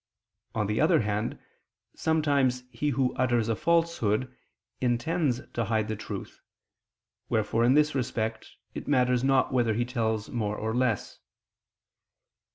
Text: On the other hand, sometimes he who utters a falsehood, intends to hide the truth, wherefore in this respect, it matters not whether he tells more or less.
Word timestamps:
On 0.55 0.65
the 0.65 0.81
other 0.81 1.01
hand, 1.01 1.37
sometimes 1.93 2.63
he 2.71 2.89
who 2.89 3.13
utters 3.17 3.47
a 3.47 3.55
falsehood, 3.55 4.35
intends 4.79 5.41
to 5.53 5.65
hide 5.65 5.89
the 5.89 5.95
truth, 5.95 6.41
wherefore 7.29 7.63
in 7.63 7.75
this 7.75 7.93
respect, 7.93 8.55
it 8.73 8.87
matters 8.87 9.23
not 9.23 9.53
whether 9.53 9.75
he 9.75 9.85
tells 9.85 10.31
more 10.31 10.57
or 10.57 10.73
less. 10.73 11.19